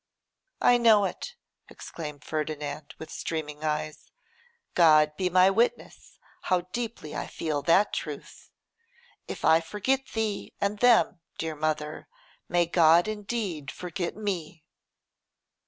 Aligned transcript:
'I 0.61 0.79
know 0.79 1.05
it,' 1.05 1.35
exclaimed 1.69 2.23
Ferdinand, 2.23 2.95
with 2.97 3.11
streaming 3.11 3.63
eyes; 3.63 4.09
'God 4.73 5.15
be 5.15 5.29
my 5.29 5.51
witness 5.51 6.17
how 6.49 6.61
deeply 6.73 7.15
I 7.15 7.27
feel 7.27 7.61
that 7.61 7.93
truth. 7.93 8.49
If 9.27 9.45
I 9.45 9.61
forget 9.61 10.07
thee 10.15 10.53
and 10.59 10.79
them, 10.79 11.21
dear 11.37 11.53
mother, 11.53 12.07
may 12.49 12.65
God 12.65 13.07
indeed 13.07 13.69
forget 13.69 14.15
me. 14.15 14.63